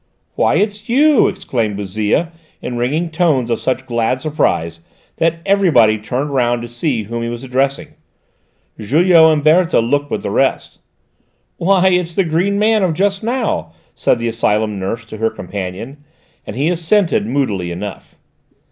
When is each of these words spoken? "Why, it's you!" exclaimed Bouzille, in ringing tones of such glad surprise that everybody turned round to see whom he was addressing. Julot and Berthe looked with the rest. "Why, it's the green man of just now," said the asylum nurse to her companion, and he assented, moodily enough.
"Why, 0.33 0.55
it's 0.55 0.89
you!" 0.89 1.27
exclaimed 1.27 1.77
Bouzille, 1.77 2.29
in 2.59 2.75
ringing 2.75 3.11
tones 3.11 3.51
of 3.51 3.59
such 3.59 3.85
glad 3.85 4.19
surprise 4.19 4.79
that 5.17 5.41
everybody 5.45 5.99
turned 5.99 6.31
round 6.31 6.63
to 6.63 6.67
see 6.67 7.03
whom 7.03 7.21
he 7.21 7.29
was 7.29 7.43
addressing. 7.43 7.89
Julot 8.79 9.31
and 9.31 9.43
Berthe 9.43 9.75
looked 9.75 10.09
with 10.09 10.23
the 10.23 10.31
rest. 10.31 10.79
"Why, 11.57 11.89
it's 11.89 12.15
the 12.15 12.23
green 12.23 12.57
man 12.57 12.81
of 12.81 12.95
just 12.95 13.23
now," 13.23 13.73
said 13.93 14.17
the 14.17 14.27
asylum 14.27 14.79
nurse 14.79 15.05
to 15.05 15.17
her 15.17 15.29
companion, 15.29 16.03
and 16.47 16.55
he 16.55 16.69
assented, 16.69 17.27
moodily 17.27 17.69
enough. 17.69 18.17